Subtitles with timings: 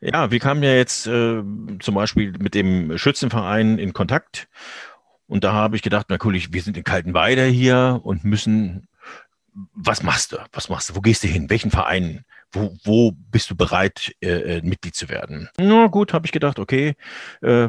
[0.00, 1.42] Ja, wir kamen ja jetzt äh,
[1.80, 4.48] zum Beispiel mit dem Schützenverein in Kontakt.
[5.26, 8.88] Und da habe ich gedacht, na cool, wir sind in Kaltenweide hier und müssen,
[9.74, 10.38] was machst du?
[10.52, 10.96] Was machst du?
[10.96, 11.50] Wo gehst du hin?
[11.50, 12.24] Welchen Verein?
[12.52, 15.48] Wo, wo bist du bereit, äh, äh Mitglied zu werden?
[15.58, 16.94] Na gut, habe ich gedacht, okay,
[17.42, 17.68] äh,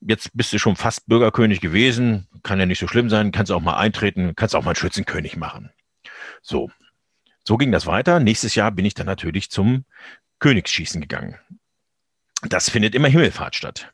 [0.00, 3.60] jetzt bist du schon fast Bürgerkönig gewesen, kann ja nicht so schlimm sein, kannst auch
[3.60, 5.70] mal eintreten, kannst auch mal einen Schützenkönig machen.
[6.42, 6.70] So.
[7.46, 8.20] So ging das weiter.
[8.20, 9.84] Nächstes Jahr bin ich dann natürlich zum
[10.38, 11.38] Königsschießen gegangen.
[12.48, 13.92] Das findet immer Himmelfahrt statt.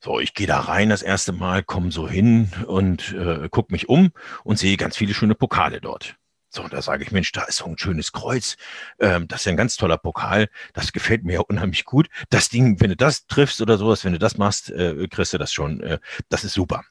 [0.00, 3.88] So, ich gehe da rein das erste Mal, komme so hin und äh, gucke mich
[3.88, 4.12] um
[4.44, 6.16] und sehe ganz viele schöne Pokale dort.
[6.50, 8.56] So, da sage ich, Mensch, da ist so ein schönes Kreuz.
[9.00, 10.48] Ähm, das ist ja ein ganz toller Pokal.
[10.72, 12.08] Das gefällt mir ja unheimlich gut.
[12.30, 15.38] Das Ding, wenn du das triffst oder sowas, wenn du das machst, äh, kriegst du
[15.38, 15.80] das schon.
[15.82, 15.98] Äh,
[16.28, 16.84] das ist super.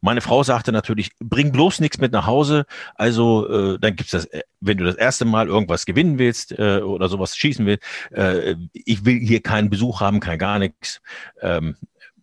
[0.00, 2.66] Meine Frau sagte natürlich, bring bloß nichts mit nach Hause.
[2.94, 6.80] Also äh, dann gibt's das, äh, wenn du das erste Mal irgendwas gewinnen willst äh,
[6.80, 7.82] oder sowas schießen willst.
[8.12, 11.00] Äh, ich will hier keinen Besuch haben, kein gar nichts.
[11.40, 11.76] Ähm,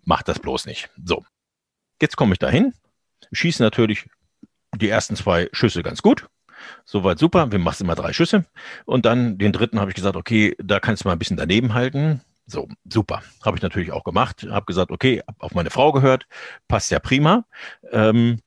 [0.03, 0.89] mach das bloß nicht.
[1.03, 1.25] So,
[2.01, 2.73] jetzt komme ich dahin,
[3.31, 4.05] schieße natürlich
[4.75, 6.27] die ersten zwei Schüsse ganz gut.
[6.85, 7.51] Soweit super.
[7.51, 8.45] Wir machen immer drei Schüsse.
[8.85, 11.73] Und dann den dritten habe ich gesagt, okay, da kannst du mal ein bisschen daneben
[11.73, 12.21] halten.
[12.47, 13.21] So, super.
[13.43, 14.47] Habe ich natürlich auch gemacht.
[14.49, 16.27] Habe gesagt, okay, hab auf meine Frau gehört.
[16.67, 17.45] Passt ja prima.
[17.91, 18.39] Ähm,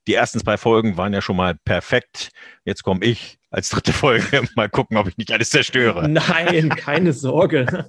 [0.06, 2.30] die ersten zwei Folgen waren ja schon mal perfekt.
[2.64, 4.42] Jetzt komme ich als dritte Folge.
[4.54, 6.08] Mal gucken, ob ich nicht alles zerstöre.
[6.08, 7.86] Nein, keine Sorge.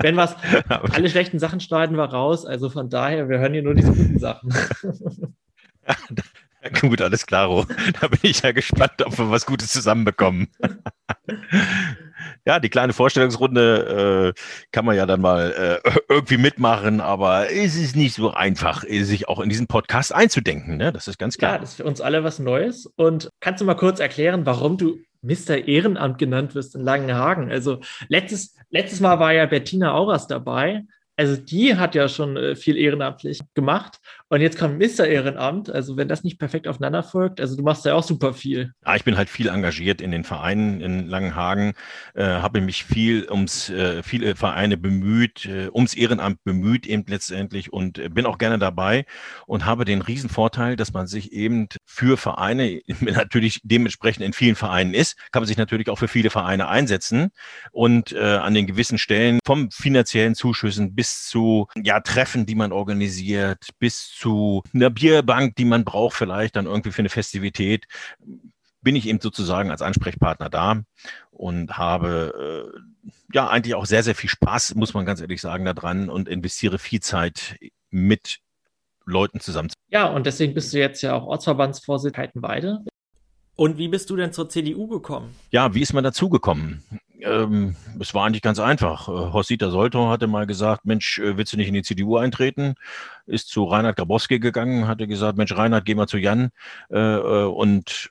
[0.00, 0.36] Wenn was,
[0.68, 2.44] alle schlechten Sachen schneiden wir raus.
[2.44, 4.52] Also von daher, wir hören hier nur diese guten Sachen.
[6.80, 7.66] Gut, alles klar.
[8.00, 10.48] Da bin ich ja gespannt, ob wir was Gutes zusammenbekommen.
[12.44, 14.40] ja, die kleine Vorstellungsrunde äh,
[14.72, 19.28] kann man ja dann mal äh, irgendwie mitmachen, aber es ist nicht so einfach, sich
[19.28, 20.76] auch in diesen Podcast einzudenken.
[20.76, 20.92] Ne?
[20.92, 21.52] Das ist ganz klar.
[21.52, 22.86] Ja, das ist für uns alle was Neues.
[22.96, 25.66] Und kannst du mal kurz erklären, warum du Mr.
[25.66, 27.50] Ehrenamt genannt wirst in Langenhagen?
[27.50, 30.84] Also letztes, letztes Mal war ja Bettina Auras dabei
[31.18, 33.98] also die hat ja schon äh, viel ehrenamtlich gemacht.
[34.28, 35.04] Und jetzt kommt Mr.
[35.04, 35.68] Ehrenamt.
[35.68, 38.72] Also wenn das nicht perfekt aufeinander folgt, also du machst ja auch super viel.
[38.86, 41.72] Ja, ich bin halt viel engagiert in den Vereinen in Langenhagen,
[42.14, 47.72] äh, habe mich viel ums äh, viele Vereine bemüht, äh, ums Ehrenamt bemüht eben letztendlich
[47.72, 49.04] und äh, bin auch gerne dabei
[49.46, 51.68] und habe den riesen Vorteil, dass man sich eben
[51.98, 56.30] für Vereine, natürlich dementsprechend in vielen Vereinen ist, kann man sich natürlich auch für viele
[56.30, 57.30] Vereine einsetzen
[57.72, 62.70] und äh, an den gewissen Stellen vom finanziellen Zuschüssen bis zu ja, Treffen, die man
[62.70, 67.86] organisiert, bis zu einer Bierbank, die man braucht, vielleicht dann irgendwie für eine Festivität,
[68.80, 70.82] bin ich eben sozusagen als Ansprechpartner da
[71.32, 75.64] und habe äh, ja eigentlich auch sehr, sehr viel Spaß, muss man ganz ehrlich sagen,
[75.64, 77.58] daran und investiere viel Zeit
[77.90, 78.38] mit
[79.08, 79.70] Leuten zusammen.
[79.90, 82.84] Ja, und deswegen bist du jetzt ja auch Ortsverbandsvorsitzender Heitenweide.
[83.56, 85.34] Und wie bist du denn zur CDU gekommen?
[85.50, 86.84] Ja, wie ist man dazu gekommen?
[87.22, 89.08] ähm, es war eigentlich ganz einfach.
[89.08, 92.74] Äh, Horst-Dieter Soltau hatte mal gesagt, Mensch, äh, willst du nicht in die CDU eintreten?
[93.26, 96.50] Ist zu Reinhard Grabowski gegangen, hatte gesagt, Mensch, Reinhard, geh mal zu Jan
[96.90, 98.10] äh, äh und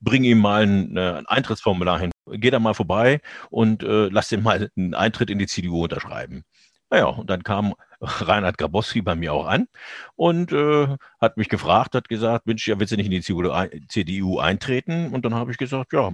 [0.00, 2.10] bring ihm mal ein, ein, Eintrittsformular hin.
[2.30, 6.44] Geh da mal vorbei und äh, lass den mal einen Eintritt in die CDU unterschreiben.
[6.90, 7.74] Naja, und dann kam
[8.26, 9.68] Reinhard Grabowski bei mir auch an
[10.16, 14.38] und äh, hat mich gefragt, hat gesagt, Mensch, ja, willst du nicht in die CDU
[14.38, 15.12] eintreten?
[15.12, 16.12] Und dann habe ich gesagt, ja,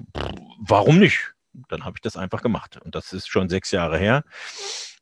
[0.61, 1.35] warum nicht?
[1.69, 2.79] dann habe ich das einfach gemacht.
[2.83, 4.25] Und das ist schon sechs Jahre her.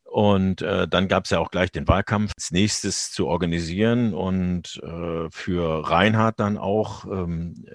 [0.05, 4.81] Und äh, dann gab es ja auch gleich den Wahlkampf als nächstes zu organisieren und
[4.82, 7.67] äh, für Reinhard dann auch, ähm,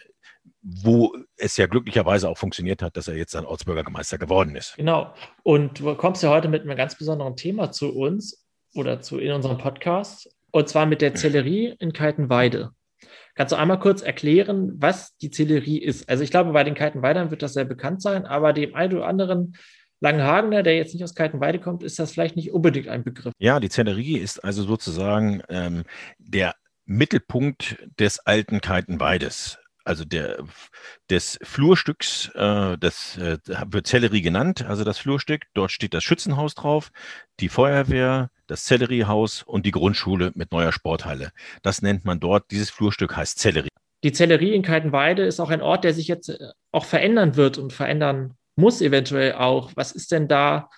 [0.61, 4.75] wo es ja glücklicherweise auch funktioniert hat, dass er jetzt dann Ortsbürgermeister geworden ist.
[4.77, 5.13] Genau.
[5.43, 9.31] Und du kommst ja heute mit einem ganz besonderen Thema zu uns oder zu in
[9.31, 12.71] unserem Podcast, und zwar mit der Zellerie in Kaltenweide.
[13.35, 16.09] Kannst du einmal kurz erklären, was die Zellerie ist?
[16.09, 19.07] Also ich glaube, bei den Kaltenweidern wird das sehr bekannt sein, aber dem einen oder
[19.07, 19.55] anderen
[20.01, 23.33] Langenhagener, der jetzt nicht aus Kaltenweide kommt, ist das vielleicht nicht unbedingt ein Begriff.
[23.37, 25.83] Ja, die Zellerie ist also sozusagen ähm,
[26.17, 30.43] der Mittelpunkt des alten Kaltenweides also der,
[31.09, 33.37] des Flurstücks, äh, das äh,
[33.67, 35.43] wird Zellerie genannt, also das Flurstück.
[35.53, 36.91] Dort steht das Schützenhaus drauf,
[37.39, 41.31] die Feuerwehr, das Zelleriehaus und die Grundschule mit neuer Sporthalle.
[41.61, 43.69] Das nennt man dort, dieses Flurstück heißt Zellerie.
[44.03, 46.37] Die Zellerie in Kaltenweide ist auch ein Ort, der sich jetzt äh,
[46.71, 49.71] auch verändern wird und verändern muss eventuell auch.
[49.75, 50.69] Was ist denn da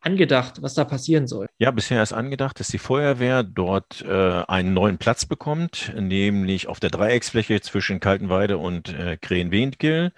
[0.00, 1.48] angedacht, was da passieren soll?
[1.58, 6.80] Ja, bisher ist angedacht, dass die Feuerwehr dort äh, einen neuen Platz bekommt, nämlich auf
[6.80, 10.12] der Dreiecksfläche zwischen Kaltenweide und äh, Krähenwendgil.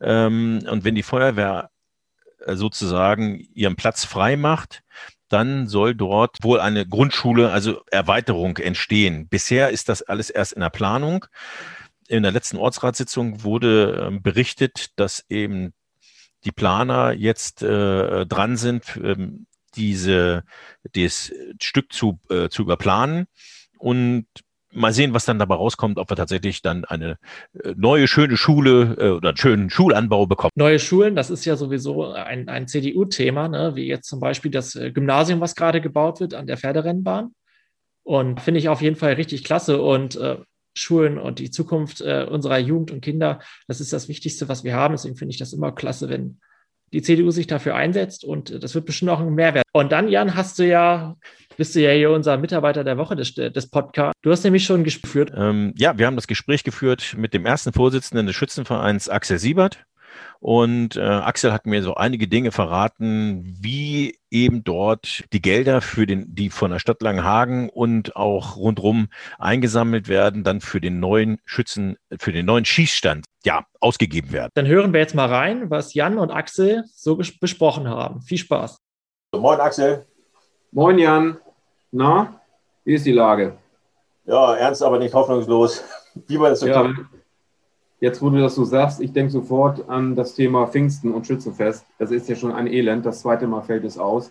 [0.00, 1.70] Ähm, und wenn die Feuerwehr
[2.44, 4.82] äh, sozusagen ihren Platz frei macht,
[5.28, 9.28] dann soll dort wohl eine Grundschule, also Erweiterung entstehen.
[9.28, 11.26] Bisher ist das alles erst in der Planung.
[12.08, 15.72] In der letzten Ortsratssitzung wurde äh, berichtet, dass eben
[16.46, 20.44] die Planer jetzt äh, dran sind, ähm, diese,
[20.94, 23.26] das Stück zu, äh, zu überplanen
[23.78, 24.26] und
[24.72, 27.18] mal sehen, was dann dabei rauskommt, ob wir tatsächlich dann eine
[27.62, 30.52] äh, neue, schöne Schule äh, oder einen schönen Schulanbau bekommen.
[30.54, 33.74] Neue Schulen, das ist ja sowieso ein, ein CDU-Thema, ne?
[33.74, 37.34] wie jetzt zum Beispiel das äh, Gymnasium, was gerade gebaut wird an der Pferderennbahn.
[38.02, 39.82] Und finde ich auf jeden Fall richtig klasse.
[39.82, 40.36] Und äh,
[40.76, 44.74] Schulen und die Zukunft äh, unserer Jugend und Kinder, das ist das Wichtigste, was wir
[44.74, 44.94] haben.
[44.94, 46.38] Deswegen finde ich das immer klasse, wenn
[46.92, 49.64] die CDU sich dafür einsetzt und äh, das wird bestimmt auch ein Mehrwert.
[49.72, 51.16] Und dann, Jan, hast du ja,
[51.56, 54.14] bist du ja hier unser Mitarbeiter der Woche des, des Podcasts.
[54.22, 55.32] Du hast nämlich schon geführt.
[55.34, 59.84] Ähm, ja, wir haben das Gespräch geführt mit dem ersten Vorsitzenden des Schützenvereins, Axel Siebert.
[60.40, 66.06] Und äh, Axel hat mir so einige Dinge verraten, wie eben dort die Gelder für
[66.06, 69.08] den, die von der Stadt Langenhagen und auch rundrum
[69.38, 74.50] eingesammelt werden, dann für den neuen Schützen, für den neuen Schießstand, ja, ausgegeben werden.
[74.54, 78.20] Dann hören wir jetzt mal rein, was Jan und Axel so besprochen haben.
[78.22, 78.78] Viel Spaß.
[79.32, 80.06] Moin Axel.
[80.72, 81.38] Moin Jan.
[81.92, 82.40] Na,
[82.84, 83.56] wie ist die Lage?
[84.26, 85.84] Ja, ernst, aber nicht hoffnungslos.
[86.26, 87.08] Wie man das so ja, kann.
[87.98, 91.86] Jetzt, wo du das so sagst, ich denke sofort an das Thema Pfingsten und Schützenfest.
[91.98, 93.06] Das ist ja schon ein Elend.
[93.06, 94.30] Das zweite Mal fällt es aus.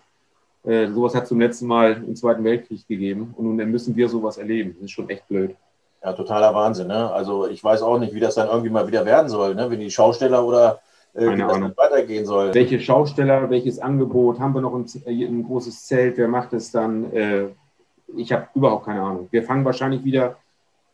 [0.64, 3.34] Äh, sowas hat zum letzten Mal im Zweiten Weltkrieg gegeben.
[3.36, 4.74] Und nun müssen wir sowas erleben.
[4.74, 5.56] Das ist schon echt blöd.
[6.04, 6.86] Ja, totaler Wahnsinn.
[6.86, 7.10] Ne?
[7.10, 9.68] Also ich weiß auch nicht, wie das dann irgendwie mal wieder werden soll, ne?
[9.68, 10.80] wenn die Schausteller oder
[11.14, 12.54] äh, wie das dann weitergehen soll.
[12.54, 17.12] Welche Schausteller, welches Angebot, haben wir noch ein, ein großes Zelt, wer macht es dann?
[17.12, 17.46] Äh,
[18.16, 19.26] ich habe überhaupt keine Ahnung.
[19.32, 20.36] Wir fangen wahrscheinlich wieder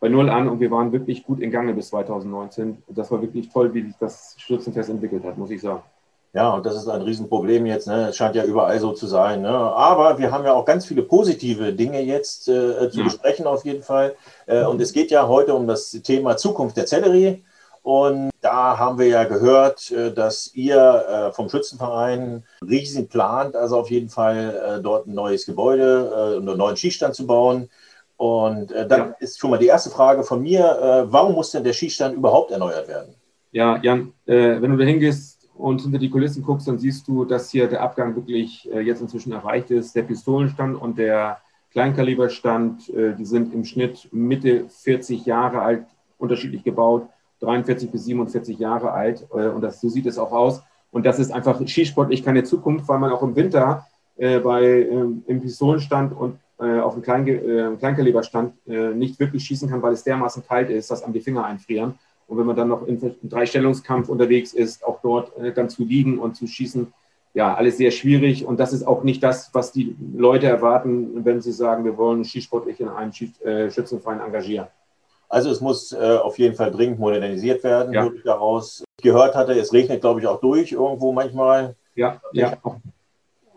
[0.02, 2.82] bei Null an und wir waren wirklich gut in Gange bis 2019.
[2.88, 5.84] Das war wirklich toll, wie sich das Schützenfest entwickelt hat, muss ich sagen.
[6.32, 7.86] Ja, und das ist ein Riesenproblem jetzt.
[7.86, 8.08] Ne?
[8.08, 9.42] Es scheint ja überall so zu sein.
[9.42, 9.48] Ne?
[9.48, 13.04] Aber wir haben ja auch ganz viele positive Dinge jetzt äh, zu ja.
[13.04, 14.16] besprechen auf jeden Fall.
[14.46, 17.44] Äh, und es geht ja heute um das Thema Zukunft der Zellerie.
[17.82, 23.78] Und da haben wir ja gehört, äh, dass ihr äh, vom Schützenverein riesen plant, also
[23.78, 27.68] auf jeden Fall äh, dort ein neues Gebäude und einen neuen Schießstand zu bauen.
[28.22, 29.16] Und äh, dann ja.
[29.18, 32.52] ist schon mal die erste Frage von mir, äh, warum muss denn der Schießstand überhaupt
[32.52, 33.16] erneuert werden?
[33.50, 37.24] Ja, Jan, äh, wenn du da hingehst und hinter die Kulissen guckst, dann siehst du,
[37.24, 39.96] dass hier der Abgang wirklich äh, jetzt inzwischen erreicht ist.
[39.96, 41.38] Der Pistolenstand und der
[41.72, 45.86] Kleinkaliberstand, äh, die sind im Schnitt Mitte 40 Jahre alt,
[46.16, 47.08] unterschiedlich gebaut,
[47.40, 49.26] 43 bis 47 Jahre alt.
[49.32, 50.62] Äh, und das, so sieht es auch aus.
[50.92, 55.40] Und das ist einfach skisportlich keine Zukunft, weil man auch im Winter bei, ähm, im
[55.40, 60.46] Pistolenstand und äh, auf Klein, äh, Kleinkaliberstand äh, nicht wirklich schießen kann, weil es dermaßen
[60.46, 61.98] kalt ist, dass einem die Finger einfrieren.
[62.28, 66.18] Und wenn man dann noch im Dreistellungskampf unterwegs ist, auch dort äh, dann zu liegen
[66.18, 66.92] und zu schießen,
[67.34, 68.46] ja, alles sehr schwierig.
[68.46, 72.24] Und das ist auch nicht das, was die Leute erwarten, wenn sie sagen, wir wollen
[72.24, 73.12] Skisportlich in einem
[73.44, 74.68] äh, Schützenverein engagieren.
[75.28, 78.10] Also es muss äh, auf jeden Fall dringend modernisiert werden, ja.
[78.22, 79.52] daraus gehört hatte.
[79.52, 81.74] Es regnet, glaube ich, auch durch irgendwo manchmal.
[81.94, 82.58] Ja, ja.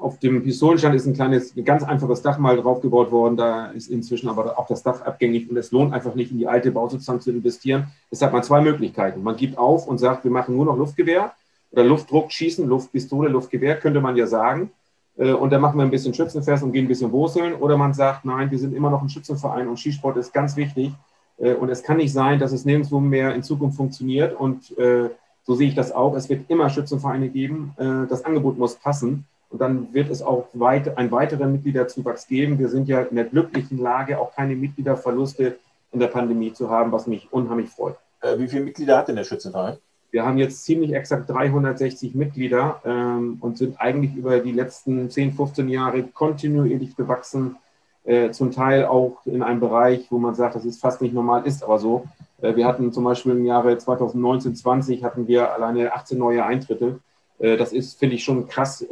[0.06, 3.38] Auf, dem Pistolenstand ist ein kleines, ganz einfaches Dach mal draufgebaut worden.
[3.38, 6.48] Da ist inzwischen aber auch das Dach abgängig und es lohnt einfach nicht, in die
[6.48, 7.88] alte Bausubstanz zu investieren.
[8.12, 9.24] Es hat man zwei Möglichkeiten.
[9.24, 11.34] Man gibt auf und sagt, wir machen nur noch Luftgewehr
[11.72, 14.70] oder Luftdruck, Schießen, Luftpistole, Luftgewehr, könnte man ja sagen.
[15.18, 17.56] Äh, und dann machen wir ein bisschen Schützenfest und gehen ein bisschen wurzeln.
[17.56, 20.92] Oder man sagt, nein, wir sind immer noch ein Schützenverein und Skisport ist ganz wichtig.
[21.40, 24.40] Äh, und es kann nicht sein, dass es nirgendwo mehr in Zukunft funktioniert.
[24.40, 25.10] Und äh,
[25.44, 26.14] so sehe ich das auch.
[26.16, 27.74] Es wird immer Schützenvereine geben.
[28.10, 29.26] Das Angebot muss passen.
[29.56, 32.60] Und dann wird es auch weit, einen weiteren Mitgliederzuwachs geben.
[32.60, 35.56] Wir sind ja in der glücklichen Lage, auch keine Mitgliederverluste
[35.94, 37.96] in der Pandemie zu haben, was mich unheimlich freut.
[38.36, 39.78] Wie viele Mitglieder hat denn der Schützenverein?
[40.12, 45.32] Wir haben jetzt ziemlich exakt 360 Mitglieder ähm, und sind eigentlich über die letzten 10,
[45.32, 47.56] 15 Jahre kontinuierlich gewachsen.
[48.04, 51.48] Äh, zum Teil auch in einem Bereich, wo man sagt, das ist fast nicht normal,
[51.48, 52.04] ist aber so.
[52.42, 57.00] Äh, wir hatten zum Beispiel im Jahre 2019, 20 hatten wir alleine 18 neue Eintritte.
[57.40, 58.86] Äh, das ist, finde ich, schon krass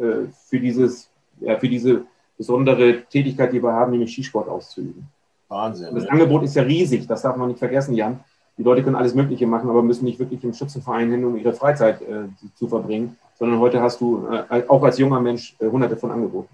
[0.00, 1.08] äh, für, dieses,
[1.40, 2.02] ja, für diese
[2.36, 5.06] besondere Tätigkeit, die wir haben, nämlich Skisport auszuüben.
[5.48, 5.94] Wahnsinn.
[5.94, 8.20] Das Angebot ist ja riesig, das darf man nicht vergessen, Jan
[8.56, 11.52] die Leute können alles Mögliche machen, aber müssen nicht wirklich im Schützenverein hin, um ihre
[11.52, 15.96] Freizeit äh, zu verbringen, sondern heute hast du äh, auch als junger Mensch äh, hunderte
[15.96, 16.48] von Angeboten.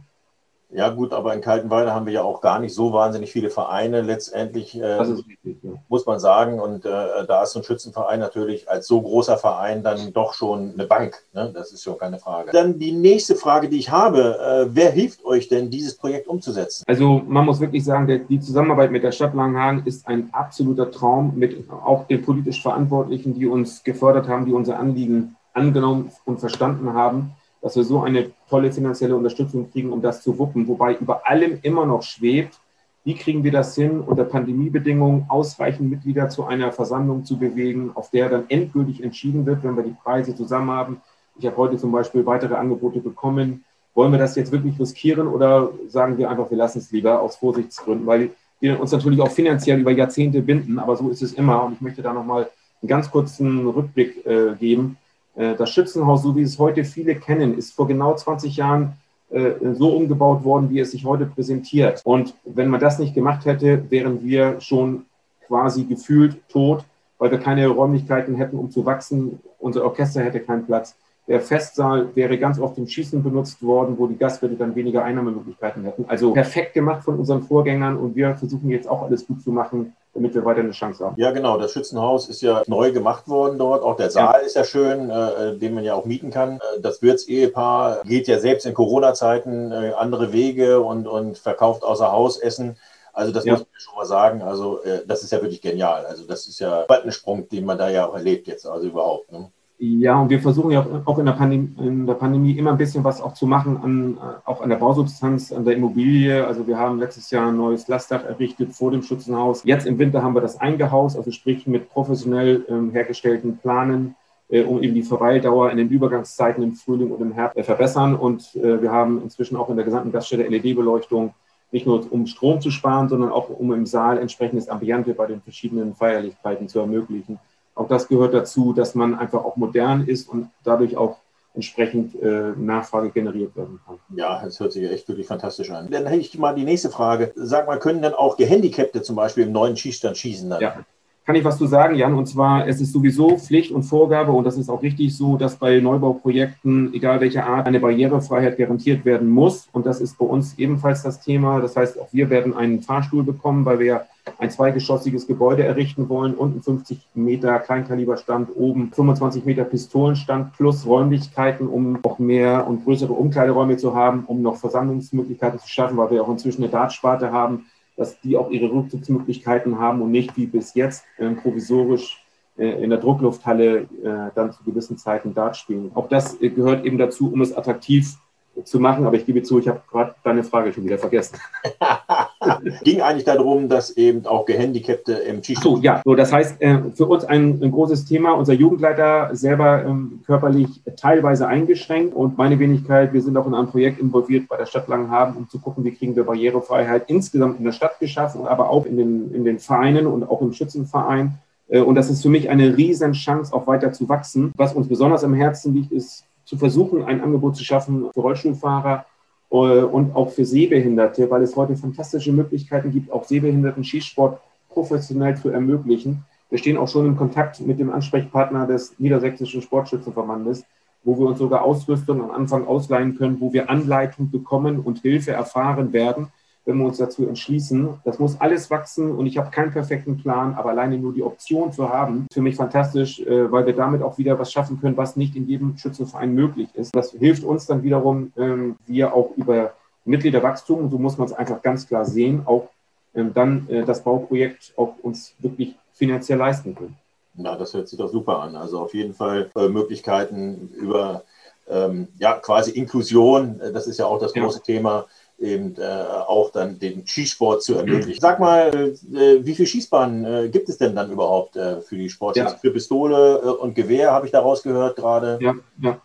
[0.73, 4.03] Ja, gut, aber in Kaltenweide haben wir ja auch gar nicht so wahnsinnig viele Vereine
[4.03, 5.73] letztendlich, äh, richtig, ja.
[5.89, 6.61] muss man sagen.
[6.61, 10.73] Und äh, da ist so ein Schützenverein natürlich als so großer Verein dann doch schon
[10.75, 11.17] eine Bank.
[11.33, 11.51] Ne?
[11.53, 12.53] Das ist schon keine Frage.
[12.53, 16.85] Dann die nächste Frage, die ich habe: äh, Wer hilft euch denn, dieses Projekt umzusetzen?
[16.87, 20.91] Also, man muss wirklich sagen, der, die Zusammenarbeit mit der Stadt Langenhagen ist ein absoluter
[20.91, 26.39] Traum mit auch den politisch Verantwortlichen, die uns gefördert haben, die unser Anliegen angenommen und
[26.39, 30.67] verstanden haben dass wir so eine tolle finanzielle Unterstützung kriegen, um das zu wuppen.
[30.67, 32.59] Wobei über allem immer noch schwebt,
[33.05, 38.11] wie kriegen wir das hin, unter Pandemiebedingungen ausreichend Mitglieder zu einer Versammlung zu bewegen, auf
[38.11, 41.01] der dann endgültig entschieden wird, wenn wir die Preise zusammen haben.
[41.39, 43.65] Ich habe heute zum Beispiel weitere Angebote bekommen.
[43.95, 47.37] Wollen wir das jetzt wirklich riskieren oder sagen wir einfach, wir lassen es lieber aus
[47.37, 51.65] Vorsichtsgründen, weil wir uns natürlich auch finanziell über Jahrzehnte binden, aber so ist es immer.
[51.65, 52.51] Und ich möchte da nochmal
[52.83, 54.99] einen ganz kurzen Rückblick äh, geben.
[55.35, 58.95] Äh, das Schützenhaus, so wie es heute viele kennen, ist vor genau 20 Jahren
[59.31, 62.01] äh, so umgebaut worden, wie es sich heute präsentiert.
[62.05, 65.07] Und wenn man das nicht gemacht hätte, wären wir schon
[65.47, 66.85] quasi gefühlt tot,
[67.19, 69.41] weil wir keine Räumlichkeiten hätten, um zu wachsen.
[69.59, 70.97] Unser Orchester hätte keinen Platz.
[71.29, 75.85] Der Festsaal wäre ganz oft im Schießen benutzt worden, wo die Gastwirte dann weniger Einnahmemöglichkeiten
[75.85, 76.05] hätten.
[76.09, 79.93] Also perfekt gemacht von unseren Vorgängern und wir versuchen jetzt auch alles gut zu machen,
[80.13, 81.15] damit wir weiter eine Chance haben.
[81.21, 81.57] Ja, genau.
[81.59, 83.83] Das Schützenhaus ist ja neu gemacht worden dort.
[83.83, 84.47] Auch der Saal ja.
[84.47, 86.57] ist ja schön, äh, den man ja auch mieten kann.
[86.57, 92.11] Äh, das Wirtsehepaar geht ja selbst in Corona-Zeiten äh, andere Wege und, und verkauft außer
[92.11, 92.77] Haus Essen.
[93.13, 93.53] Also das ja.
[93.53, 94.43] muss man schon mal sagen.
[94.43, 96.07] Also äh, das ist ja wirklich genial.
[96.07, 99.31] Also das ist ja ein Sprung, den man da ja auch erlebt jetzt, also überhaupt.
[99.31, 99.51] Ne?
[99.83, 103.03] Ja, und wir versuchen ja auch in der, Pandemie, in der Pandemie immer ein bisschen
[103.03, 106.47] was auch zu machen, an, auch an der Bausubstanz, an der Immobilie.
[106.47, 109.65] Also wir haben letztes Jahr ein neues Lastdach errichtet vor dem Schützenhaus.
[109.65, 114.17] Jetzt im Winter haben wir das eingehaust, also sprich mit professionell ähm, hergestellten Planen,
[114.51, 118.15] äh, um eben die Verweildauer in den Übergangszeiten im Frühling und im Herbst äh, verbessern.
[118.15, 121.33] Und äh, wir haben inzwischen auch in der gesamten Gaststätte LED-Beleuchtung,
[121.73, 125.41] nicht nur um Strom zu sparen, sondern auch um im Saal entsprechendes Ambiente bei den
[125.41, 127.39] verschiedenen Feierlichkeiten zu ermöglichen.
[127.81, 131.17] Auch das gehört dazu, dass man einfach auch modern ist und dadurch auch
[131.55, 133.99] entsprechend äh, Nachfrage generiert werden kann.
[134.15, 135.91] Ja, das hört sich echt wirklich fantastisch an.
[135.91, 137.33] Dann hätte ich mal die nächste Frage.
[137.37, 140.51] Sag mal, können denn auch Gehandicapte zum Beispiel im neuen Schießstand schießen?
[140.51, 140.61] Dann?
[140.61, 140.85] Ja,
[141.31, 142.15] kann ich was zu sagen, Jan.
[142.15, 145.55] Und zwar, es ist sowieso Pflicht und Vorgabe, und das ist auch richtig so, dass
[145.55, 149.69] bei Neubauprojekten, egal welcher Art, eine Barrierefreiheit garantiert werden muss.
[149.71, 151.61] Und das ist bei uns ebenfalls das Thema.
[151.61, 154.07] Das heißt, auch wir werden einen Fahrstuhl bekommen, weil wir
[154.39, 161.69] ein zweigeschossiges Gebäude errichten wollen, unten 50 Meter Kleinkaliberstand, oben 25 Meter Pistolenstand plus Räumlichkeiten,
[161.69, 166.25] um auch mehr und größere Umkleideräume zu haben, um noch Versammlungsmöglichkeiten zu schaffen, weil wir
[166.25, 167.67] auch inzwischen eine Dartsparte haben
[168.01, 172.25] dass die auch ihre Rückzugsmöglichkeiten haben und nicht wie bis jetzt äh, provisorisch
[172.57, 173.87] äh, in der Drucklufthalle äh,
[174.35, 175.91] dann zu gewissen Zeiten Dart spielen.
[175.95, 178.17] Auch das äh, gehört eben dazu, um es attraktiv
[178.65, 181.39] zu machen, aber ich gebe zu, ich habe gerade deine Frage schon wieder vergessen.
[182.85, 185.77] Ging eigentlich darum, dass eben auch Gehandicapte im Skisport.
[185.77, 188.33] So, ja, so, das heißt, äh, für uns ein, ein, großes Thema.
[188.33, 193.69] Unser Jugendleiter selber ähm, körperlich teilweise eingeschränkt und meine Wenigkeit, wir sind auch in einem
[193.69, 197.65] Projekt involviert bei der Stadt Langenhagen, um zu gucken, wie kriegen wir Barrierefreiheit insgesamt in
[197.65, 201.39] der Stadt geschaffen, aber auch in den, in den Vereinen und auch im Schützenverein.
[201.71, 204.53] Äh, und das ist für mich eine riesen Chance, auch weiter zu wachsen.
[204.57, 209.07] Was uns besonders am Herzen liegt, ist zu versuchen, ein Angebot zu schaffen für Rollstuhlfahrer
[209.53, 215.37] äh, und auch für Sehbehinderte, weil es heute fantastische Möglichkeiten gibt, auch Sehbehinderten Skisport professionell
[215.37, 216.25] zu ermöglichen.
[216.49, 220.65] Wir stehen auch schon in Kontakt mit dem Ansprechpartner des Niedersächsischen Sportschützenverbandes,
[221.05, 225.31] wo wir uns sogar Ausrüstung am Anfang ausleihen können, wo wir Anleitung bekommen und Hilfe
[225.31, 226.33] erfahren werden,
[226.71, 228.01] wenn wir uns dazu entschließen.
[228.05, 231.73] Das muss alles wachsen und ich habe keinen perfekten Plan, aber alleine nur die Option
[231.73, 235.17] zu haben, für mich fantastisch, äh, weil wir damit auch wieder was schaffen können, was
[235.17, 236.95] nicht in jedem Schützenverein möglich ist.
[236.95, 239.73] Das hilft uns dann wiederum, ähm, wir auch über
[240.05, 242.69] Mitgliederwachstum, so muss man es einfach ganz klar sehen, auch
[243.15, 246.97] ähm, dann äh, das Bauprojekt auch uns wirklich finanziell leisten können.
[247.35, 248.55] Na, das hört sich doch super an.
[248.55, 251.25] Also auf jeden Fall äh, Möglichkeiten über
[251.69, 254.65] ähm, ja, quasi Inklusion, das ist ja auch das große ja.
[254.65, 255.07] Thema,
[255.41, 255.83] eben äh,
[256.27, 258.21] auch dann den Skisport zu ermöglichen.
[258.21, 258.71] Sag mal,
[259.15, 262.37] äh, wie viele Schießbahnen äh, gibt es denn dann überhaupt äh, für die Sport?
[262.37, 262.49] Ja.
[262.49, 265.39] Für Pistole und Gewehr habe ich daraus gehört gerade.
[265.41, 266.01] Ja, ja.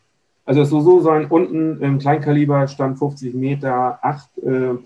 [0.46, 4.30] Also es soll so sein, unten im Kleinkaliber stand 50 Meter, acht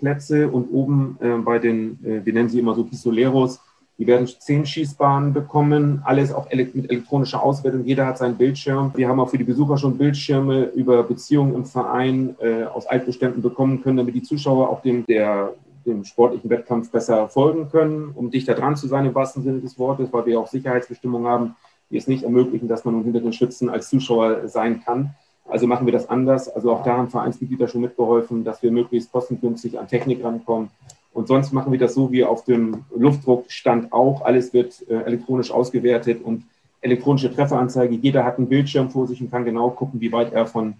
[0.00, 3.60] Plätze und oben bei den, wir nennen sie immer so Pistoleros,
[4.00, 7.84] die werden zehn Schießbahnen bekommen, alles auch mit elektronischer Auswertung.
[7.84, 8.92] Jeder hat seinen Bildschirm.
[8.96, 13.42] Wir haben auch für die Besucher schon Bildschirme über Beziehungen im Verein äh, aus Altbeständen
[13.42, 15.52] bekommen können, damit die Zuschauer auch dem, der,
[15.84, 19.78] dem sportlichen Wettkampf besser folgen können, um dichter dran zu sein im wahrsten Sinne des
[19.78, 21.56] Wortes, weil wir auch Sicherheitsbestimmungen haben,
[21.90, 25.10] die es nicht ermöglichen, dass man hinter den Schützen als Zuschauer sein kann.
[25.46, 26.48] Also machen wir das anders.
[26.48, 30.70] Also auch da haben Vereinsmitglieder schon mitgeholfen, dass wir möglichst kostengünstig an Technik rankommen
[31.12, 34.22] und sonst machen wir das so wie auf dem Luftdruckstand auch.
[34.22, 36.44] Alles wird äh, elektronisch ausgewertet und
[36.80, 37.94] elektronische Trefferanzeige.
[37.96, 40.74] Jeder hat einen Bildschirm vor sich und kann genau gucken, wie weit er von,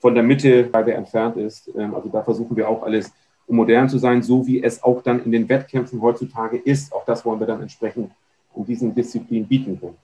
[0.00, 1.70] von der Mitte entfernt ist.
[1.76, 3.12] Ähm, also da versuchen wir auch alles,
[3.46, 6.92] um modern zu sein, so wie es auch dann in den Wettkämpfen heutzutage ist.
[6.92, 8.10] Auch das wollen wir dann entsprechend
[8.56, 9.96] in diesen Disziplinen bieten können.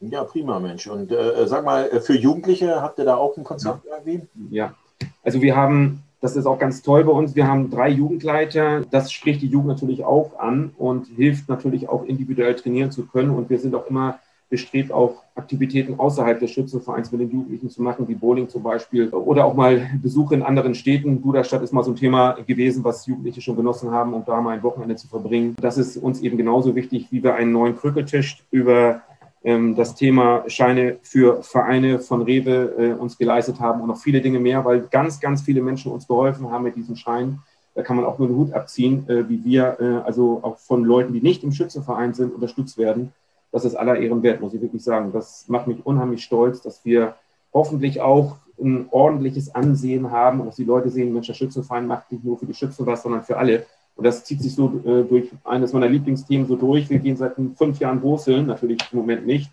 [0.00, 0.86] Ja, prima, Mensch.
[0.86, 3.92] Und äh, sag mal, für Jugendliche habt ihr da auch ein Konzept ja.
[4.04, 4.26] irgendwie?
[4.50, 4.74] Ja,
[5.22, 7.34] also wir haben das ist auch ganz toll bei uns.
[7.34, 8.82] Wir haben drei Jugendleiter.
[8.90, 13.30] Das spricht die Jugend natürlich auch an und hilft natürlich auch individuell trainieren zu können.
[13.30, 14.18] Und wir sind auch immer
[14.50, 19.08] bestrebt, auch Aktivitäten außerhalb des Schützenvereins mit den Jugendlichen zu machen, wie Bowling zum Beispiel
[19.08, 21.22] oder auch mal Besuche in anderen Städten.
[21.22, 24.50] Duderstadt ist mal so ein Thema gewesen, was Jugendliche schon genossen haben, um da mal
[24.50, 25.54] ein Wochenende zu verbringen.
[25.60, 29.02] Das ist uns eben genauso wichtig, wie wir einen neuen Krükeltisch über
[29.42, 34.38] das Thema Scheine für Vereine von Rewe äh, uns geleistet haben und noch viele Dinge
[34.38, 37.38] mehr, weil ganz, ganz viele Menschen uns geholfen haben mit diesem Schein.
[37.74, 40.84] Da kann man auch nur den Hut abziehen, äh, wie wir, äh, also auch von
[40.84, 43.14] Leuten, die nicht im Schützenverein sind, unterstützt werden.
[43.50, 45.10] Das ist aller Ehren wert, muss ich wirklich sagen.
[45.12, 47.14] Das macht mich unheimlich stolz, dass wir
[47.54, 52.12] hoffentlich auch ein ordentliches Ansehen haben und dass die Leute sehen, Mensch, der Schützenverein macht
[52.12, 53.64] nicht nur für die Schützen was, sondern für alle.
[53.96, 56.88] Und das zieht sich so äh, durch eines meiner Lieblingsthemen so durch.
[56.88, 59.50] Wir gehen seit fünf Jahren wurzeln, natürlich im Moment nicht,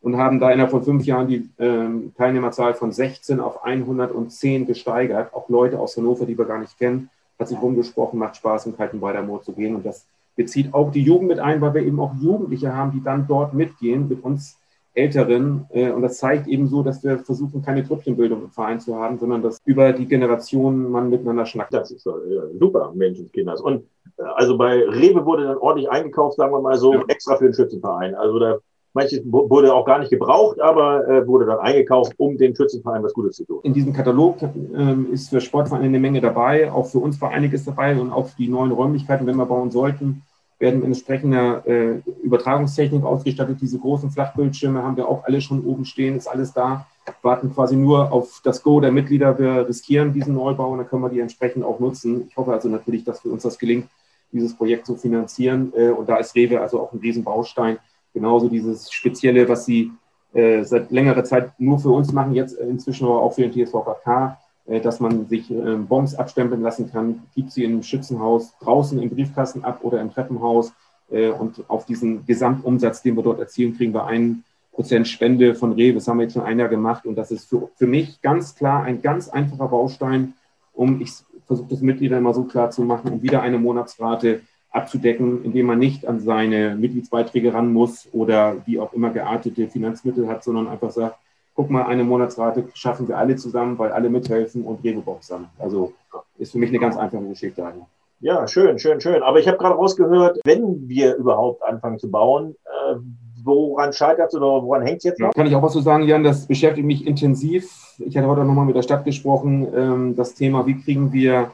[0.00, 5.34] und haben da innerhalb von fünf Jahren die ähm, Teilnehmerzahl von 16 auf 110 gesteigert.
[5.34, 8.76] Auch Leute aus Hannover, die wir gar nicht kennen, hat sich rumgesprochen, macht Spaß, in
[8.76, 9.74] Kaltenweider zu gehen.
[9.74, 13.02] Und das bezieht auch die Jugend mit ein, weil wir eben auch Jugendliche haben, die
[13.02, 14.56] dann dort mitgehen, mit uns
[14.94, 15.66] Älteren.
[15.70, 19.18] Äh, und das zeigt eben so, dass wir versuchen, keine Tröpfchenbildung im Verein zu haben,
[19.18, 21.74] sondern dass über die Generationen man miteinander schnackt.
[21.74, 22.10] Das ist äh,
[22.58, 23.62] super, Menschenskinder.
[23.62, 23.84] Und
[24.16, 27.04] äh, also bei Rewe wurde dann ordentlich eingekauft, sagen wir mal so, ja.
[27.08, 28.14] extra für den Schützenverein.
[28.14, 28.58] Also da
[28.92, 33.14] Manches wurde auch gar nicht gebraucht, aber äh, wurde dann eingekauft, um dem Schützenverein was
[33.14, 33.60] Gutes zu tun.
[33.62, 36.72] In diesem Katalog ähm, ist für Sportvereine eine Menge dabei.
[36.72, 40.22] Auch für uns war einiges dabei und auch die neuen Räumlichkeiten, wenn wir bauen sollten,
[40.60, 43.58] werden mit entsprechender äh, Übertragungstechnik ausgestattet.
[43.60, 46.86] Diese großen Flachbildschirme haben wir auch alle schon oben stehen, ist alles da.
[47.22, 49.36] Warten quasi nur auf das Go der Mitglieder.
[49.38, 52.26] Wir riskieren diesen Neubau und dann können wir die entsprechend auch nutzen.
[52.28, 53.88] Ich hoffe also natürlich, dass für uns das gelingt,
[54.32, 55.72] dieses Projekt zu finanzieren.
[55.74, 57.78] Äh, und da ist Rewe also auch ein Riesenbaustein.
[58.12, 59.90] Genauso dieses Spezielle, was sie
[60.34, 64.06] äh, seit längerer Zeit nur für uns machen, jetzt inzwischen aber auch für den TSVKK
[64.06, 64.39] äh,
[64.78, 69.64] dass man sich äh, Bombs abstempeln lassen kann, gibt sie im Schützenhaus draußen im Briefkasten
[69.64, 70.72] ab oder im Treppenhaus.
[71.10, 75.72] Äh, und auf diesen Gesamtumsatz, den wir dort erzielen, kriegen wir ein Prozent Spende von
[75.72, 75.94] Rewe.
[75.94, 77.04] Das haben wir jetzt schon ein Jahr gemacht.
[77.04, 80.34] Und das ist für, für mich ganz klar ein ganz einfacher Baustein,
[80.72, 81.10] um, ich
[81.46, 85.80] versuche das Mitglieder immer so klar zu machen, um wieder eine Monatsrate abzudecken, indem man
[85.80, 90.90] nicht an seine Mitgliedsbeiträge ran muss oder wie auch immer geartete Finanzmittel hat, sondern einfach
[90.90, 91.18] sagt,
[91.54, 95.46] guck mal, eine Monatsrate schaffen wir alle zusammen, weil alle mithelfen und Rewe-Box haben.
[95.58, 95.92] Also
[96.38, 97.86] ist für mich eine ganz einfache Geschichte eigentlich.
[98.20, 99.22] Ja, schön, schön, schön.
[99.22, 102.96] Aber ich habe gerade rausgehört, wenn wir überhaupt anfangen zu bauen, äh,
[103.42, 105.20] woran scheitert es oder woran hängt es jetzt?
[105.20, 106.22] Ja, kann ich auch was zu sagen, Jan?
[106.22, 107.94] Das beschäftigt mich intensiv.
[107.98, 109.68] Ich hatte heute nochmal mit der Stadt gesprochen.
[109.74, 111.52] Ähm, das Thema, wie kriegen wir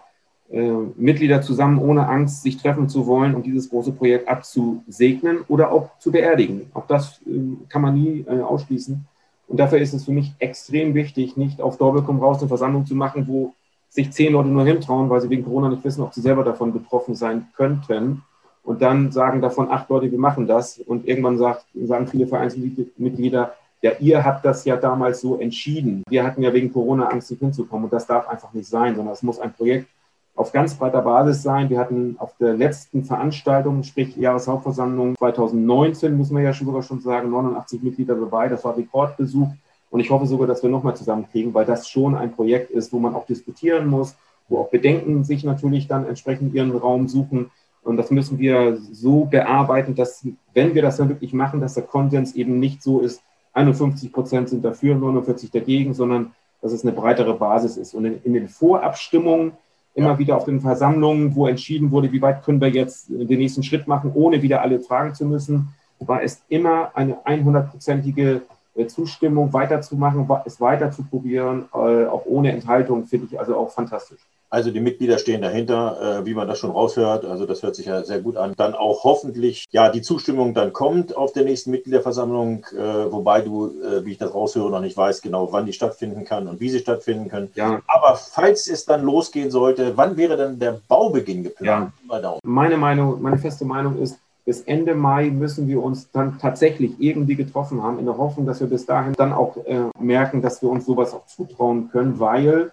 [0.50, 5.72] äh, Mitglieder zusammen, ohne Angst, sich treffen zu wollen und dieses große Projekt abzusegnen oder
[5.72, 6.70] auch zu beerdigen.
[6.74, 9.06] Auch das äh, kann man nie äh, ausschließen.
[9.48, 12.94] Und dafür ist es für mich extrem wichtig, nicht auf Doppelkomm raus eine Versammlung zu
[12.94, 13.54] machen, wo
[13.88, 16.72] sich zehn Leute nur hintrauen, weil sie wegen Corona nicht wissen, ob sie selber davon
[16.72, 18.22] betroffen sein könnten.
[18.62, 20.78] Und dann sagen davon acht Leute, wir machen das.
[20.78, 26.02] Und irgendwann sagt, sagen viele Vereinsmitglieder, ja, ihr habt das ja damals so entschieden.
[26.08, 29.14] Wir hatten ja wegen Corona Angst, nicht hinzukommen und das darf einfach nicht sein, sondern
[29.14, 29.88] es muss ein Projekt
[30.36, 31.70] auf ganz breiter Basis sein.
[31.70, 37.30] Wir hatten auf der letzten Veranstaltung, sprich Jahreshauptversammlung 2019, muss man ja sogar schon sagen,
[37.30, 38.48] 89 Mitglieder dabei.
[38.48, 39.48] Das war Rekordbesuch.
[39.90, 42.98] Und ich hoffe sogar, dass wir nochmal zusammenkriegen, weil das schon ein Projekt ist, wo
[42.98, 44.14] man auch diskutieren muss,
[44.48, 47.50] wo auch Bedenken sich natürlich dann entsprechend ihren Raum suchen.
[47.82, 51.84] Und das müssen wir so bearbeiten, dass, wenn wir das dann wirklich machen, dass der
[51.84, 53.22] Konsens eben nicht so ist,
[53.54, 57.94] 51 Prozent sind dafür, 49 dagegen, sondern dass es eine breitere Basis ist.
[57.94, 59.52] Und in, in den Vorabstimmungen,
[59.96, 60.18] immer ja.
[60.18, 63.88] wieder auf den Versammlungen, wo entschieden wurde, wie weit können wir jetzt den nächsten Schritt
[63.88, 68.42] machen, ohne wieder alle fragen zu müssen, war es immer eine 100-prozentige
[68.74, 73.70] äh, Zustimmung weiterzumachen, es weiter zu probieren, äh, auch ohne Enthaltung, finde ich also auch
[73.70, 74.20] fantastisch.
[74.50, 77.24] Also die Mitglieder stehen dahinter, äh, wie man das schon raushört.
[77.24, 78.54] Also das hört sich ja sehr gut an.
[78.56, 82.64] Dann auch hoffentlich, ja, die Zustimmung dann kommt auf der nächsten Mitgliederversammlung,
[83.10, 83.72] wobei du,
[84.04, 86.78] wie ich das raushöre, noch nicht weißt genau, wann die stattfinden kann und wie sie
[86.78, 87.50] stattfinden können.
[87.54, 87.80] Ja.
[87.86, 91.92] Aber falls es dann losgehen sollte, wann wäre denn der Baubeginn geplant?
[92.08, 92.38] Ja.
[92.42, 97.34] Meine Meinung, meine feste Meinung ist, bis Ende Mai müssen wir uns dann tatsächlich irgendwie
[97.34, 100.70] getroffen haben, in der Hoffnung, dass wir bis dahin dann auch äh, merken, dass wir
[100.70, 102.70] uns sowas auch zutrauen können, weil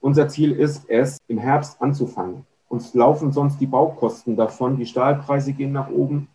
[0.00, 2.44] unser Ziel ist es, im Herbst anzufangen.
[2.68, 6.28] Uns laufen sonst die Baukosten davon, die Stahlpreise gehen nach oben,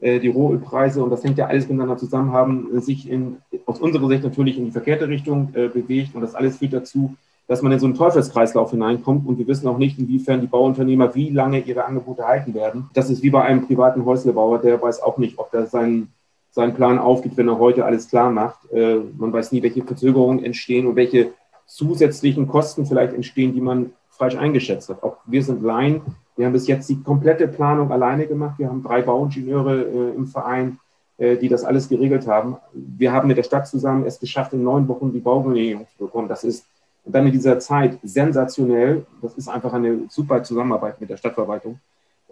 [0.00, 4.08] äh, die Rohölpreise und das hängt ja alles miteinander zusammen, haben sich in, aus unserer
[4.08, 7.14] Sicht natürlich in die verkehrte Richtung äh, bewegt und das alles führt dazu,
[7.46, 11.14] dass man in so einen Teufelskreislauf hineinkommt und wir wissen auch nicht, inwiefern die Bauunternehmer
[11.14, 12.88] wie lange ihre Angebote halten werden.
[12.94, 16.12] Das ist wie bei einem privaten Häuslebauer, der weiß auch nicht, ob der seinen,
[16.50, 18.72] seinen Plan aufgibt, wenn er heute alles klar macht.
[18.72, 21.32] Äh, man weiß nie, welche Verzögerungen entstehen und welche
[21.72, 25.02] zusätzlichen Kosten vielleicht entstehen, die man falsch eingeschätzt hat.
[25.02, 26.02] Auch wir sind Laien.
[26.36, 28.58] Wir haben bis jetzt die komplette Planung alleine gemacht.
[28.58, 30.78] Wir haben drei Bauingenieure äh, im Verein,
[31.16, 32.56] äh, die das alles geregelt haben.
[32.72, 36.28] Wir haben mit der Stadt zusammen es geschafft, in neun Wochen die Baugenehmigung zu bekommen.
[36.28, 36.66] Das ist
[37.04, 39.06] dann in dieser Zeit sensationell.
[39.22, 41.80] Das ist einfach eine super Zusammenarbeit mit der Stadtverwaltung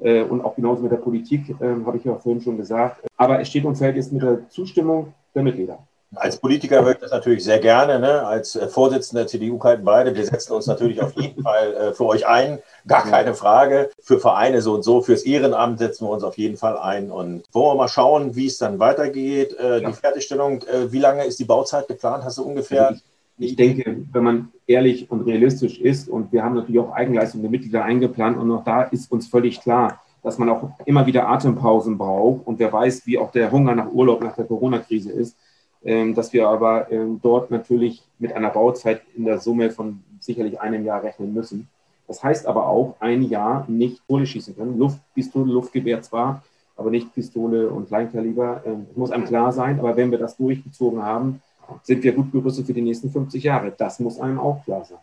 [0.00, 3.06] äh, und auch genauso mit der Politik, äh, habe ich ja vorhin schon gesagt.
[3.16, 5.78] Aber es steht und fällt jetzt mit der Zustimmung der Mitglieder.
[6.16, 8.00] Als Politiker höre ich das natürlich sehr gerne.
[8.00, 8.26] Ne?
[8.26, 10.14] Als äh, Vorsitzender der CDU kalten beide.
[10.14, 12.58] Wir setzen uns natürlich auf jeden Fall äh, für euch ein.
[12.86, 13.90] Gar keine Frage.
[14.02, 17.12] Für Vereine so und so, fürs Ehrenamt setzen wir uns auf jeden Fall ein.
[17.12, 19.56] Und wollen wir mal schauen, wie es dann weitergeht.
[19.58, 19.88] Äh, ja.
[19.88, 22.24] Die Fertigstellung, äh, wie lange ist die Bauzeit geplant?
[22.24, 22.88] Hast du ungefähr?
[22.88, 23.02] Also
[23.38, 27.50] ich denke, wenn man ehrlich und realistisch ist, und wir haben natürlich auch Eigenleistung der
[27.50, 31.96] Mitglieder eingeplant, und auch da ist uns völlig klar, dass man auch immer wieder Atempausen
[31.96, 32.46] braucht.
[32.46, 35.36] Und wer weiß, wie auch der Hunger nach Urlaub nach der Corona-Krise ist,
[35.82, 40.84] dass wir aber ähm, dort natürlich mit einer Bauzeit in der Summe von sicherlich einem
[40.84, 41.68] Jahr rechnen müssen.
[42.06, 44.78] Das heißt aber auch, ein Jahr nicht Kohle schießen können.
[44.78, 46.42] Luftpistole, Luftgewehr zwar,
[46.76, 48.62] aber nicht Pistole und Kleinkaliber.
[48.66, 49.78] Ähm, muss einem klar sein.
[49.78, 51.40] Aber wenn wir das durchgezogen haben,
[51.82, 53.72] sind wir gut gerüstet für die nächsten 50 Jahre.
[53.76, 54.98] Das muss einem auch klar sein.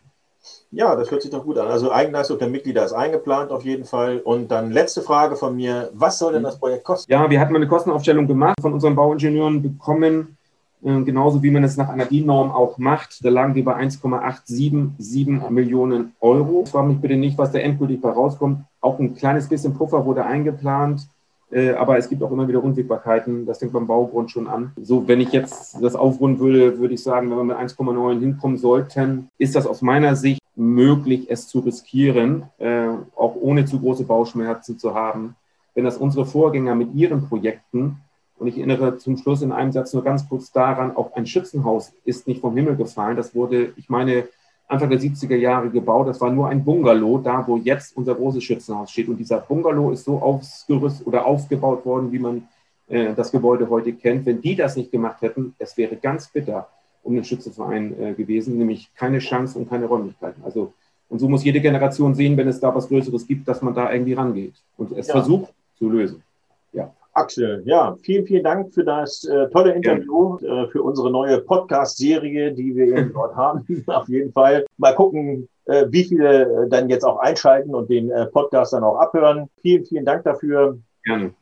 [0.71, 1.67] Ja, das hört sich doch gut an.
[1.67, 4.19] Also Eigenleistung der Mitglieder ist eingeplant auf jeden Fall.
[4.19, 5.89] Und dann letzte Frage von mir.
[5.93, 7.11] Was soll denn das Projekt kosten?
[7.11, 10.36] Ja, wir hatten mal eine Kostenaufstellung gemacht, von unseren Bauingenieuren bekommen,
[10.83, 13.23] äh, genauso wie man es nach einer DIN-Norm auch macht.
[13.23, 16.63] Da lagen wir bei 1,877 Millionen Euro.
[16.65, 18.61] Ich frage mich bitte nicht, was da endgültig bei rauskommt.
[18.81, 21.07] Auch ein kleines bisschen Puffer wurde eingeplant.
[21.49, 23.45] Äh, aber es gibt auch immer wieder Unwägbarkeiten.
[23.45, 24.71] Das fängt beim Baugrund schon an.
[24.81, 28.57] So, wenn ich jetzt das aufrunden würde, würde ich sagen, wenn wir mit 1,9 hinkommen
[28.57, 34.03] sollten, ist das aus meiner Sicht möglich, es zu riskieren, äh, auch ohne zu große
[34.03, 35.35] Bauschmerzen zu haben.
[35.73, 37.97] Wenn das unsere Vorgänger mit ihren Projekten,
[38.39, 41.93] und ich erinnere zum Schluss in einem Satz nur ganz kurz daran, auch ein Schützenhaus
[42.05, 43.17] ist nicht vom Himmel gefallen.
[43.17, 44.27] Das wurde, ich meine,
[44.67, 46.07] Anfang der 70er Jahre gebaut.
[46.07, 49.07] Das war nur ein Bungalow, da wo jetzt unser großes Schützenhaus steht.
[49.07, 52.47] Und dieser Bungalow ist so ausgerüstet oder aufgebaut worden, wie man
[52.89, 54.25] äh, das Gebäude heute kennt.
[54.25, 56.67] Wenn die das nicht gemacht hätten, es wäre ganz bitter
[57.03, 60.43] um den Schützenverein äh, gewesen, nämlich keine Chance und keine Räumlichkeiten.
[60.43, 60.73] Also
[61.09, 63.91] und so muss jede Generation sehen, wenn es da was Größeres gibt, dass man da
[63.91, 65.13] irgendwie rangeht und es ja.
[65.13, 66.21] versucht zu lösen.
[67.17, 72.51] Axel, ja, vielen, vielen Dank für das äh, tolle Interview, äh, für unsere neue Podcast-Serie,
[72.51, 73.65] die wir eben dort haben.
[73.87, 74.65] Auf jeden Fall.
[74.77, 78.83] Mal gucken, äh, wie viele äh, dann jetzt auch einschalten und den äh, Podcast dann
[78.83, 79.49] auch abhören.
[79.61, 80.77] Vielen, vielen Dank dafür.
[81.03, 81.33] Gerne.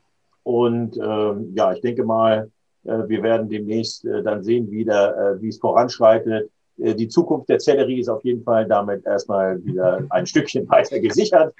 [0.43, 2.49] Und ähm, ja, ich denke mal,
[2.85, 6.49] äh, wir werden demnächst dann sehen, wieder, wie es voranschreitet.
[6.77, 11.53] Die Zukunft der Zellerie ist auf jeden Fall damit erstmal wieder ein Stückchen weiter gesichert,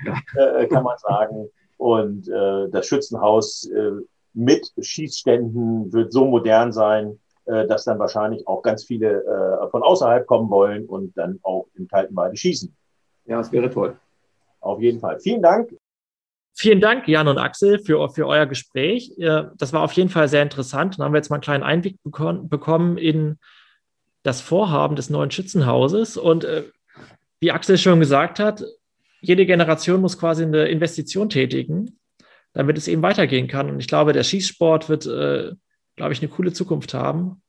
[0.70, 1.50] kann man sagen.
[1.78, 3.92] Und äh, das Schützenhaus äh,
[4.34, 9.84] mit Schießständen wird so modern sein, äh, dass dann wahrscheinlich auch ganz viele äh, von
[9.84, 12.76] außerhalb kommen wollen und dann auch im kalten Weide schießen.
[13.26, 13.98] Ja, das wäre toll.
[14.60, 15.20] Auf jeden Fall.
[15.20, 15.76] Vielen Dank.
[16.58, 19.14] Vielen Dank, Jan und Axel, für, für euer Gespräch.
[19.18, 20.98] Das war auf jeden Fall sehr interessant.
[20.98, 23.38] Dann haben wir jetzt mal einen kleinen Einblick bekommen in
[24.24, 26.16] das Vorhaben des neuen Schützenhauses.
[26.16, 26.64] Und äh,
[27.40, 28.64] wie Axel schon gesagt hat,
[29.28, 32.00] jede Generation muss quasi eine Investition tätigen,
[32.54, 33.70] damit es eben weitergehen kann.
[33.70, 35.52] Und ich glaube, der Schießsport wird, äh,
[35.96, 37.42] glaube ich, eine coole Zukunft haben.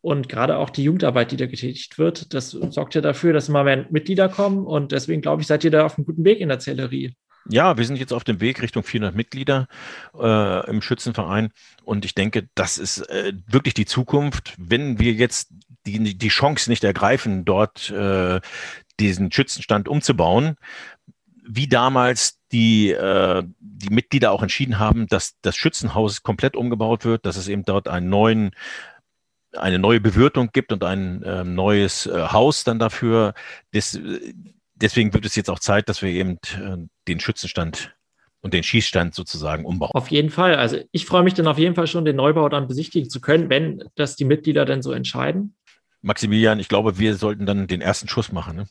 [0.00, 3.64] Und gerade auch die Jugendarbeit, die da getätigt wird, das sorgt ja dafür, dass immer
[3.64, 4.66] mehr Mitglieder kommen.
[4.66, 7.14] Und deswegen, glaube ich, seid ihr da auf einem guten Weg in der Zellerie.
[7.48, 9.66] Ja, wir sind jetzt auf dem Weg Richtung 400 Mitglieder
[10.18, 11.50] äh, im Schützenverein
[11.84, 14.54] und ich denke, das ist äh, wirklich die Zukunft.
[14.56, 15.52] Wenn wir jetzt
[15.86, 18.40] die, die Chance nicht ergreifen, dort äh,
[18.98, 20.56] diesen Schützenstand umzubauen,
[21.46, 27.26] wie damals die, äh, die Mitglieder auch entschieden haben, dass das Schützenhaus komplett umgebaut wird,
[27.26, 28.50] dass es eben dort einen neuen
[29.56, 33.34] eine neue Bewirtung gibt und ein äh, neues äh, Haus dann dafür.
[33.72, 33.96] Das,
[34.74, 36.76] deswegen wird es jetzt auch Zeit, dass wir eben äh,
[37.06, 37.94] den Schützenstand
[38.40, 39.92] und den Schießstand sozusagen umbauen.
[39.94, 40.56] Auf jeden Fall.
[40.56, 43.48] Also ich freue mich dann auf jeden Fall schon, den Neubau dann besichtigen zu können,
[43.48, 45.56] wenn das die Mitglieder dann so entscheiden.
[46.02, 48.56] Maximilian, ich glaube, wir sollten dann den ersten Schuss machen.
[48.56, 48.66] Ne?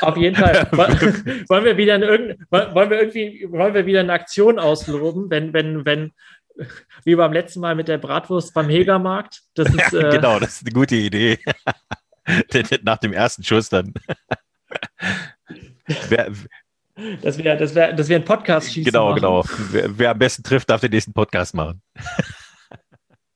[0.00, 0.68] Auf jeden Fall.
[0.72, 5.84] wollen wir wieder eine, wollen wir irgendwie wollen wir wieder eine Aktion ausloben, wenn wenn
[5.84, 6.12] wenn
[7.04, 9.42] wie beim letzten Mal mit der Bratwurst beim Hegermarkt.
[9.54, 11.38] Das ist, ja, äh, genau, das ist eine gute Idee.
[12.82, 13.92] Nach dem ersten Schuss dann.
[16.08, 16.30] wer,
[17.22, 18.92] das wäre das wär, das wär ein Podcast schießen.
[18.92, 19.14] Genau, machen.
[19.16, 19.44] genau.
[19.70, 21.82] Wer, wer, am besten trifft, darf den nächsten Podcast machen.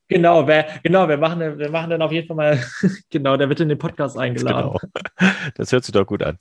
[0.07, 2.63] Genau, wer, genau, wir machen, wir machen dann auf jeden Fall mal,
[3.09, 4.77] genau, der wird in den Podcast eingeladen.
[4.79, 5.31] Genau.
[5.55, 6.37] Das hört sich doch gut an.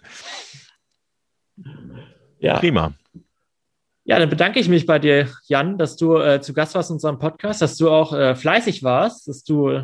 [2.38, 2.59] Ja.
[2.59, 2.92] Prima.
[4.05, 6.94] Ja, dann bedanke ich mich bei dir, Jan, dass du äh, zu Gast warst in
[6.94, 9.83] unserem Podcast, dass du auch äh, fleißig warst, dass du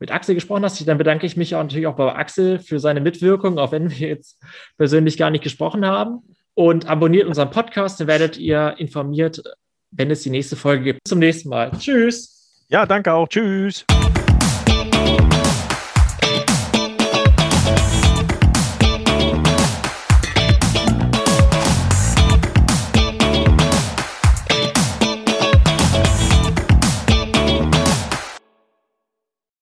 [0.00, 0.86] mit Axel gesprochen hast.
[0.86, 4.08] Dann bedanke ich mich auch natürlich auch bei Axel für seine Mitwirkung, auch wenn wir
[4.08, 4.42] jetzt
[4.76, 6.22] persönlich gar nicht gesprochen haben.
[6.54, 9.42] Und abonniert unseren Podcast, dann werdet ihr informiert,
[9.90, 11.04] wenn es die nächste Folge gibt.
[11.04, 11.70] Bis zum nächsten Mal.
[11.78, 12.35] Tschüss.
[12.68, 13.28] Ja, danke auch.
[13.28, 13.84] Tschüss.